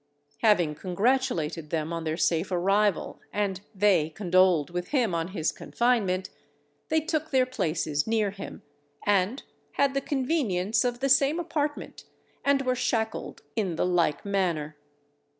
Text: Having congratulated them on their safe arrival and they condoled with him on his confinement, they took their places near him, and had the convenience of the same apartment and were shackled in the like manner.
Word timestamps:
Having 0.39 0.73
congratulated 0.73 1.69
them 1.69 1.93
on 1.93 2.05
their 2.05 2.17
safe 2.17 2.51
arrival 2.51 3.19
and 3.31 3.61
they 3.75 4.09
condoled 4.09 4.71
with 4.71 4.87
him 4.87 5.13
on 5.13 5.27
his 5.27 5.51
confinement, 5.51 6.31
they 6.89 6.99
took 6.99 7.29
their 7.29 7.45
places 7.45 8.07
near 8.07 8.31
him, 8.31 8.63
and 9.05 9.43
had 9.73 9.93
the 9.93 10.01
convenience 10.01 10.83
of 10.83 11.01
the 11.01 11.07
same 11.07 11.39
apartment 11.39 12.05
and 12.43 12.63
were 12.63 12.73
shackled 12.73 13.43
in 13.55 13.75
the 13.75 13.85
like 13.85 14.25
manner. 14.25 14.75